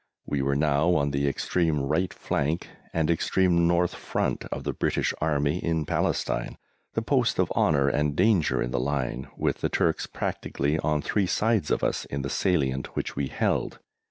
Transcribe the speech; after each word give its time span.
We 0.25 0.41
were 0.41 0.55
now 0.55 0.95
on 0.95 1.11
the 1.11 1.27
extreme 1.27 1.79
right 1.79 2.11
flank 2.11 2.69
and 2.91 3.07
extreme 3.07 3.67
north 3.67 3.93
front 3.93 4.45
of 4.45 4.63
the 4.63 4.73
British 4.73 5.13
Army 5.21 5.63
in 5.63 5.85
Palestine 5.85 6.57
the 6.93 7.03
post 7.03 7.37
of 7.37 7.51
honour 7.51 7.87
and 7.87 8.15
danger 8.15 8.63
in 8.63 8.71
the 8.71 8.79
line, 8.79 9.27
with 9.37 9.61
the 9.61 9.69
Turks 9.69 10.07
practically 10.07 10.79
on 10.79 11.03
three 11.03 11.27
sides 11.27 11.69
of 11.69 11.83
us 11.83 12.05
in 12.05 12.23
the 12.23 12.31
salient 12.31 12.95
which 12.95 13.15
we 13.15 13.27
held. 13.27 13.77